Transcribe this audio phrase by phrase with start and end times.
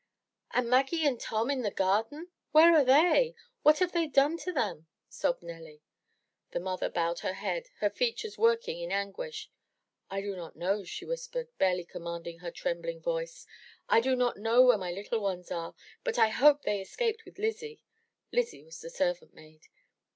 [0.49, 3.35] "And Maggie and Tom in the garden, where are they?
[3.61, 5.83] What have the Indians done to them?'' sobbed Nelly.
[6.53, 9.51] The mother bowed her head, her features working in anguish.
[10.09, 13.45] I do not know," she whispered, barely commanding her trembling voice.
[13.89, 17.37] "I do not know where my little ones are, but I hope they escaped with
[17.37, 17.83] Lizzie.''
[18.31, 19.67] (Lizzie was the servant maid.)